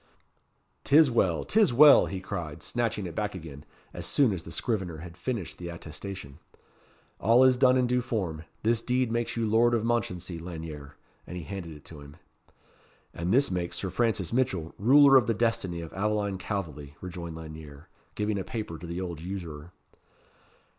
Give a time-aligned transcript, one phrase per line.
[0.83, 1.43] 'Tis well!
[1.43, 3.63] 'tis well!" he cried, snatching it back again,
[3.93, 6.39] as soon as the scrivener had finished the attestation.
[7.19, 8.43] "All is done in due form.
[8.63, 10.95] This deed makes you Lord of Mounchensey, Lanyere."
[11.27, 12.17] And he handed it to him.
[13.13, 17.87] "And this makes Sir Francis Mitchell ruler of the destiny of Aveline Calveley," rejoined Lanyere,
[18.15, 19.71] giving a paper to the old usurer.